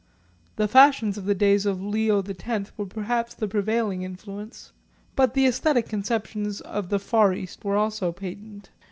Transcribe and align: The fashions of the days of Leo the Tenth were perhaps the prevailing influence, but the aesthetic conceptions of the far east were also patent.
The 0.55 0.67
fashions 0.67 1.15
of 1.19 1.25
the 1.25 1.35
days 1.35 1.67
of 1.67 1.79
Leo 1.79 2.23
the 2.23 2.33
Tenth 2.33 2.71
were 2.75 2.87
perhaps 2.87 3.35
the 3.35 3.47
prevailing 3.47 4.01
influence, 4.01 4.71
but 5.15 5.35
the 5.35 5.45
aesthetic 5.45 5.87
conceptions 5.87 6.59
of 6.61 6.89
the 6.89 6.97
far 6.97 7.35
east 7.35 7.63
were 7.63 7.75
also 7.75 8.11
patent. 8.11 8.71